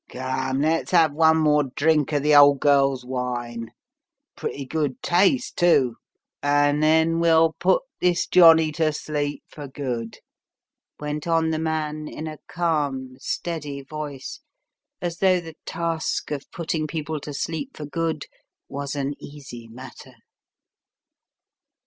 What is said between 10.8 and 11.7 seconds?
went on the